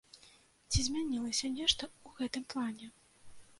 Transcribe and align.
Ці 0.71 0.85
змянілася 0.87 1.53
нешта 1.59 1.83
ў 1.91 2.07
гэтым 2.17 2.43
плане? 2.57 2.93